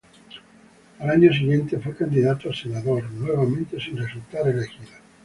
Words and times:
Al 0.97 1.11
año 1.11 1.31
siguiente, 1.31 1.77
fue 1.77 1.95
candidato 1.95 2.49
a 2.49 2.53
senador, 2.55 3.03
nuevamente 3.11 3.79
sin 3.79 3.97
resultar 3.97 4.47
elegido. 4.47 4.89